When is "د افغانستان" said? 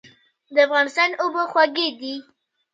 0.53-1.09